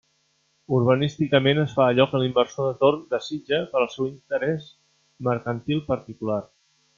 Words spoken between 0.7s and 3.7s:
Urbanísticament es fa allò que l'inversor de torn desitja